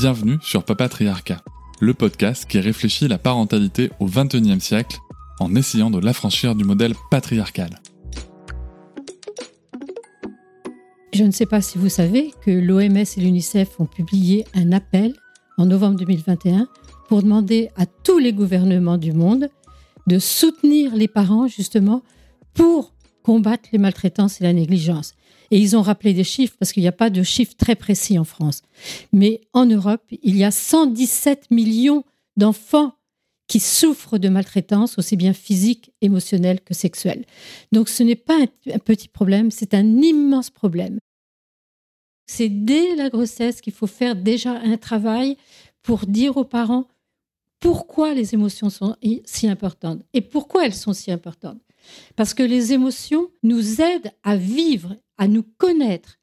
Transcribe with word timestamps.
Bienvenue 0.00 0.38
sur 0.40 0.64
Papatriarcat, 0.64 1.42
le 1.78 1.92
podcast 1.92 2.46
qui 2.48 2.58
réfléchit 2.58 3.06
la 3.06 3.18
parentalité 3.18 3.90
au 4.00 4.06
XXIe 4.06 4.58
siècle 4.58 4.96
en 5.40 5.54
essayant 5.54 5.90
de 5.90 5.98
l'affranchir 5.98 6.54
du 6.54 6.64
modèle 6.64 6.94
patriarcal. 7.10 7.82
Je 11.12 11.22
ne 11.22 11.30
sais 11.30 11.44
pas 11.44 11.60
si 11.60 11.76
vous 11.76 11.90
savez 11.90 12.32
que 12.40 12.50
l'OMS 12.50 12.96
et 12.96 13.20
l'UNICEF 13.20 13.78
ont 13.78 13.84
publié 13.84 14.46
un 14.54 14.72
appel 14.72 15.12
en 15.58 15.66
novembre 15.66 15.98
2021 15.98 16.66
pour 17.10 17.22
demander 17.22 17.68
à 17.76 17.84
tous 17.84 18.18
les 18.18 18.32
gouvernements 18.32 18.96
du 18.96 19.12
monde 19.12 19.50
de 20.06 20.18
soutenir 20.18 20.96
les 20.96 21.08
parents 21.08 21.46
justement 21.46 22.02
pour 22.54 22.94
combattre 23.22 23.68
les 23.72 23.78
maltraitances 23.78 24.40
et 24.40 24.44
la 24.44 24.52
négligence. 24.52 25.14
Et 25.50 25.58
ils 25.58 25.76
ont 25.76 25.82
rappelé 25.82 26.14
des 26.14 26.24
chiffres, 26.24 26.54
parce 26.58 26.72
qu'il 26.72 26.82
n'y 26.82 26.88
a 26.88 26.92
pas 26.92 27.10
de 27.10 27.22
chiffres 27.22 27.54
très 27.56 27.74
précis 27.74 28.18
en 28.18 28.24
France. 28.24 28.62
Mais 29.12 29.40
en 29.52 29.66
Europe, 29.66 30.04
il 30.22 30.36
y 30.36 30.44
a 30.44 30.50
117 30.50 31.50
millions 31.50 32.04
d'enfants 32.36 32.94
qui 33.50 33.58
souffrent 33.58 34.18
de 34.18 34.28
maltraitance, 34.28 34.96
aussi 34.96 35.16
bien 35.16 35.32
physique, 35.32 35.92
émotionnelle 36.02 36.60
que 36.60 36.72
sexuelle. 36.72 37.24
Donc 37.72 37.88
ce 37.88 38.04
n'est 38.04 38.14
pas 38.14 38.38
un, 38.72 38.78
petit 38.78 39.08
problème, 39.08 39.50
c'est 39.50 39.74
un 39.74 40.00
immense 40.00 40.50
problème. 40.50 41.00
C'est 42.26 42.48
dès 42.48 42.94
la 42.94 43.10
grossesse 43.10 43.60
qu'il 43.60 43.72
faut 43.72 43.88
faire 43.88 44.14
déjà 44.14 44.52
un 44.52 44.76
travail 44.76 45.36
pour 45.82 46.06
dire 46.06 46.36
aux 46.36 46.44
parents 46.44 46.86
pourquoi 47.58 48.14
les 48.14 48.34
émotions 48.34 48.70
sont 48.70 48.94
si 49.24 49.48
importantes 49.48 50.02
et 50.14 50.20
pourquoi 50.20 50.64
elles 50.64 50.74
sont 50.74 50.92
si 50.92 51.10
importantes. 51.10 51.60
Parce 52.16 52.34
que 52.34 52.42
les 52.42 52.72
émotions 52.72 53.30
nous 53.42 53.80
aident 53.80 54.12
à 54.22 54.36
vivre, 54.36 54.96
à 55.18 55.28
nous 55.28 55.42
connaître. 55.42 56.18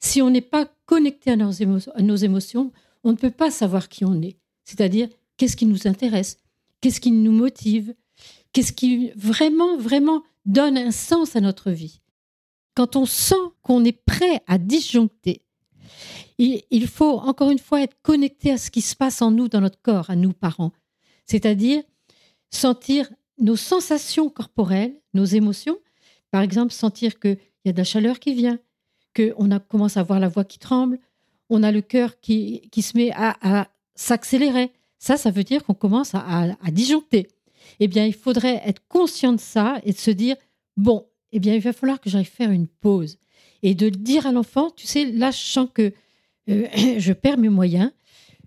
Si 0.00 0.22
on 0.22 0.30
n'est 0.30 0.40
pas 0.40 0.68
connecté 0.86 1.30
à 1.30 1.36
nos, 1.36 1.50
émotions, 1.50 2.72
on 3.04 3.12
ne 3.12 3.16
peut 3.16 3.30
pas 3.30 3.50
savoir 3.50 3.88
qui 3.88 4.04
on 4.04 4.20
est. 4.22 4.36
C'est-à-dire, 4.64 5.08
qu'est-ce 5.36 5.56
qui 5.56 5.66
nous 5.66 5.86
intéresse, 5.86 6.38
qu'est-ce 6.80 7.00
qui 7.00 7.10
nous 7.10 7.32
motive, 7.32 7.94
qu'est-ce 8.52 8.72
qui 8.72 9.10
vraiment, 9.16 9.76
vraiment 9.76 10.22
donne 10.44 10.76
un 10.76 10.90
sens 10.90 11.36
à 11.36 11.40
notre 11.40 11.70
vie? 11.70 12.00
Quand 12.74 12.96
on 12.96 13.06
sent 13.06 13.34
qu'on 13.62 13.84
est 13.84 14.04
prêt 14.04 14.42
à 14.46 14.58
disjoncter, 14.58 15.42
il 16.38 16.88
faut 16.88 17.18
encore 17.20 17.50
une 17.50 17.58
fois 17.58 17.82
être 17.82 17.96
connecté 18.02 18.50
à 18.50 18.58
ce 18.58 18.70
qui 18.70 18.80
se 18.80 18.96
passe 18.96 19.22
en 19.22 19.30
nous, 19.30 19.48
dans 19.48 19.60
notre 19.60 19.80
corps, 19.80 20.10
à 20.10 20.16
nous 20.16 20.32
parents. 20.32 20.72
C'est-à-dire 21.26 21.82
sentir 22.50 23.08
nos 23.38 23.56
sensations 23.56 24.28
corporelles, 24.28 24.94
nos 25.12 25.24
émotions. 25.24 25.78
Par 26.30 26.42
exemple, 26.42 26.72
sentir 26.72 27.18
qu'il 27.18 27.38
y 27.64 27.68
a 27.68 27.72
de 27.72 27.78
la 27.78 27.84
chaleur 27.84 28.18
qui 28.18 28.34
vient, 28.34 28.58
qu'on 29.14 29.48
commence 29.68 29.96
à 29.96 30.00
avoir 30.00 30.20
la 30.20 30.28
voix 30.28 30.44
qui 30.44 30.58
tremble, 30.58 30.98
on 31.50 31.62
a 31.62 31.70
le 31.70 31.82
cœur 31.82 32.20
qui, 32.20 32.68
qui 32.70 32.82
se 32.82 32.96
met 32.96 33.12
à, 33.14 33.68
s'accélérer. 33.94 34.72
Ça, 34.98 35.16
ça 35.16 35.30
veut 35.30 35.44
dire 35.44 35.64
qu'on 35.64 35.74
commence 35.74 36.14
à, 36.14 36.56
disjoncter. 36.72 37.28
Eh 37.80 37.88
bien, 37.88 38.04
il 38.06 38.14
faudrait 38.14 38.62
être 38.64 38.82
conscient 38.88 39.32
de 39.32 39.40
ça 39.40 39.80
et 39.84 39.92
de 39.92 39.98
se 39.98 40.10
dire, 40.10 40.36
bon, 40.76 41.06
eh 41.32 41.38
bien, 41.38 41.54
il 41.54 41.60
va 41.60 41.72
falloir 41.72 42.00
que 42.00 42.10
j'aille 42.10 42.24
faire 42.24 42.50
une 42.50 42.66
pause. 42.66 43.18
Et 43.62 43.74
de 43.74 43.88
dire 43.88 44.26
à 44.26 44.32
l'enfant, 44.32 44.70
tu 44.70 44.86
sais, 44.86 45.10
là, 45.10 45.30
je 45.30 45.38
sens 45.38 45.68
que 45.72 45.92
euh, 46.50 46.66
je 46.98 47.12
perds 47.12 47.38
mes 47.38 47.48
moyens, 47.48 47.92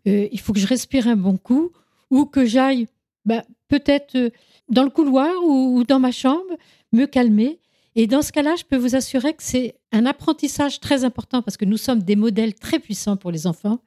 euh, 0.08 0.28
il 0.31 0.40
faut 0.40 0.54
que 0.54 0.59
je 0.59 0.68
respire 0.68 1.08
un 1.08 1.16
bon 1.16 1.38
coup, 1.38 1.72
ou 2.09 2.25
que 2.25 2.46
j'aille 2.46 2.88
bah, 3.25 3.44
peut-être 3.68 4.16
euh, 4.16 4.30
dans 4.70 4.84
le 4.84 4.90
couloir 4.90 5.32
ou, 5.44 5.84
dans 5.84 6.00
ma 6.00 6.12
chambre, 6.12 6.58
me 6.92 7.06
calmer. 7.06 7.60
Et 7.96 8.06
dans 8.06 8.22
ce 8.22 8.32
cas-là, 8.32 8.56
je 8.58 8.64
peux 8.64 8.78
vous 8.78 8.96
assurer 8.96 9.34
que 9.34 9.44
c'est 9.44 9.76
un 9.92 10.06
apprentissage 10.06 10.80
très 10.80 11.04
important 11.04 11.42
parce 11.42 11.58
que 11.58 11.66
nous 11.66 11.78
sommes 11.78 12.04
des 12.04 12.16
modèles 12.16 12.54
très 12.54 12.80
puissants 12.80 13.18
pour 13.18 13.32
les 13.32 13.48
enfants. 13.48 13.80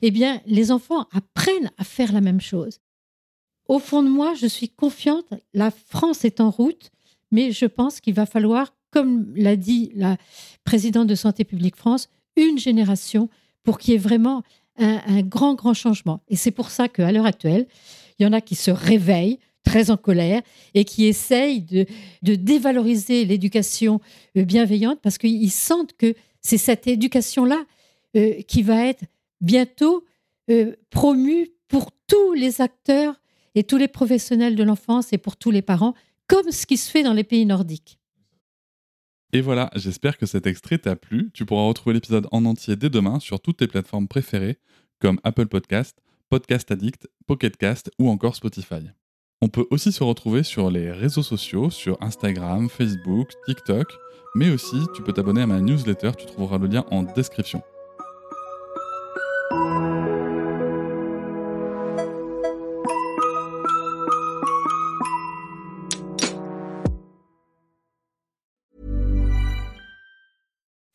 Eh 0.00 0.10
bien, 0.10 0.40
les 0.46 0.70
enfants 0.70 1.06
apprennent 1.12 1.70
à 1.76 1.84
faire 1.84 2.12
la 2.12 2.20
même 2.20 2.40
chose. 2.40 2.78
Au 3.66 3.78
fond 3.78 4.02
de 4.02 4.08
moi, 4.08 4.34
je 4.34 4.46
suis 4.46 4.68
confiante. 4.68 5.26
La 5.52 5.70
France 5.70 6.24
est 6.24 6.40
en 6.40 6.50
route, 6.50 6.90
mais 7.30 7.52
je 7.52 7.66
pense 7.66 8.00
qu'il 8.00 8.14
va 8.14 8.26
falloir, 8.26 8.74
comme 8.90 9.34
l'a 9.34 9.56
dit 9.56 9.90
la 9.94 10.16
présidente 10.64 11.08
de 11.08 11.14
Santé 11.14 11.44
publique 11.44 11.76
France, 11.76 12.08
une 12.36 12.58
génération 12.58 13.28
pour 13.64 13.78
qu'il 13.78 13.92
y 13.92 13.96
ait 13.96 14.00
vraiment 14.00 14.42
un, 14.78 15.00
un 15.06 15.22
grand, 15.22 15.54
grand 15.54 15.74
changement. 15.74 16.22
Et 16.28 16.36
c'est 16.36 16.52
pour 16.52 16.70
ça 16.70 16.88
qu'à 16.88 17.10
l'heure 17.10 17.26
actuelle, 17.26 17.66
il 18.18 18.22
y 18.22 18.26
en 18.26 18.32
a 18.32 18.40
qui 18.40 18.54
se 18.54 18.70
réveillent 18.70 19.38
très 19.68 19.90
en 19.90 19.98
colère 19.98 20.40
et 20.72 20.86
qui 20.86 21.04
essayent 21.04 21.60
de, 21.60 21.86
dévaloriser 22.22 23.26
l'éducation 23.26 24.00
euh, 24.36 24.44
bienveillante 24.44 24.98
parce 25.02 25.18
qu'ils 25.18 25.50
sentent 25.50 25.94
que 25.98 26.14
c'est 26.40 26.56
cette 26.56 26.86
éducation-là 26.86 27.66
euh, 28.16 28.40
qui 28.48 28.62
va 28.62 28.86
être 28.86 29.04
bientôt 29.42 30.06
euh, 30.50 30.74
promue 30.88 31.48
pour 31.68 31.90
tous 32.06 32.32
les 32.32 32.62
acteurs 32.62 33.20
et 33.54 33.62
tous 33.62 33.76
les 33.76 33.88
professionnels 33.88 34.56
de 34.56 34.62
l'enfance 34.62 35.12
et 35.12 35.18
pour 35.18 35.36
tous 35.36 35.50
les 35.50 35.60
parents, 35.60 35.94
comme 36.28 36.50
ce 36.50 36.64
qui 36.64 36.78
se 36.78 36.90
fait 36.90 37.02
dans 37.02 37.12
les 37.12 37.24
pays 37.24 37.44
nordiques. 37.44 37.98
Et 39.34 39.42
voilà, 39.42 39.70
j'espère 39.76 40.16
que 40.16 40.24
cet 40.24 40.46
extrait 40.46 40.78
t'a 40.78 40.96
plu. 40.96 41.30
Tu 41.34 41.44
pourras 41.44 41.64
retrouver 41.64 41.92
l'épisode 41.92 42.26
en 42.32 42.46
entier 42.46 42.76
dès 42.76 42.88
demain 42.88 43.20
sur 43.20 43.38
toutes 43.40 43.58
tes 43.58 43.66
plateformes 43.66 44.08
préférées 44.08 44.56
comme 44.98 45.20
Apple 45.24 45.46
Podcast, 45.46 46.00
Podcast 46.30 46.70
Addict, 46.70 47.06
Pocket 47.26 47.54
Cast 47.58 47.90
ou 47.98 48.08
encore 48.08 48.34
Spotify. 48.34 48.84
On 49.40 49.48
peut 49.48 49.66
aussi 49.70 49.92
se 49.92 50.02
retrouver 50.02 50.42
sur 50.42 50.68
les 50.68 50.90
réseaux 50.90 51.22
sociaux, 51.22 51.70
sur 51.70 51.96
Instagram, 52.02 52.68
Facebook, 52.68 53.28
TikTok, 53.46 53.86
mais 54.34 54.50
aussi 54.50 54.76
tu 54.96 55.02
peux 55.02 55.12
t'abonner 55.12 55.42
à 55.42 55.46
ma 55.46 55.60
newsletter, 55.60 56.10
tu 56.18 56.26
trouveras 56.26 56.58
le 56.58 56.66
lien 56.66 56.84
en 56.90 57.04
description. 57.04 57.62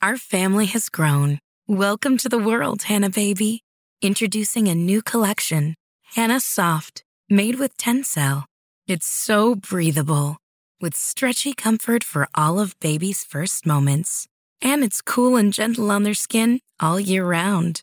Our 0.02 0.18
family 0.18 0.66
has 0.66 0.90
grown. 0.90 1.40
Welcome 1.70 2.18
to 2.18 2.28
the 2.28 2.38
world, 2.38 2.84
Hannah 2.90 3.10
baby. 3.10 3.62
Introducing 4.02 4.68
a 4.68 4.76
new 4.76 5.02
collection, 5.02 5.76
Hannah 6.18 6.42
Soft. 6.42 7.06
Made 7.34 7.58
with 7.58 7.76
Tencel. 7.78 8.46
It's 8.88 9.08
so 9.08 9.56
breathable, 9.56 10.38
with 10.80 10.94
stretchy 10.94 11.56
comfort 11.56 12.04
for 12.04 12.28
all 12.36 12.60
of 12.60 12.80
baby's 12.80 13.24
first 13.24 13.66
moments. 13.66 14.28
And 14.62 14.84
it's 14.84 15.02
cool 15.02 15.36
and 15.36 15.52
gentle 15.52 15.90
on 15.90 16.04
their 16.04 16.14
skin 16.14 16.60
all 16.80 17.00
year 17.00 17.26
round. 17.26 17.82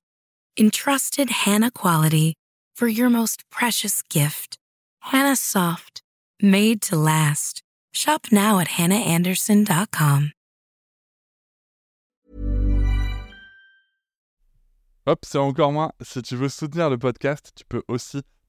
Entrusted 0.56 1.31
Hannah 1.31 1.72
quality 1.72 2.34
for 2.77 2.87
your 2.87 3.11
most 3.11 3.43
precious 3.50 4.03
gift. 4.03 4.56
Hannah 5.00 5.34
Soft, 5.34 6.00
made 6.41 6.81
to 6.82 6.94
last. 6.94 7.61
Shop 7.93 8.28
now 8.31 8.61
at 8.61 8.69
hannahanderson.com. 8.69 10.31
Hop, 15.08 15.25
c'est 15.25 15.38
encore 15.38 15.73
moins. 15.73 15.91
Si 16.00 16.23
tu 16.23 16.37
veux 16.37 16.49
soutenir 16.49 16.88
le 16.88 16.99
podcast, 16.99 17.50
tu 17.56 17.64
peux 17.69 17.82
aussi 17.88 18.23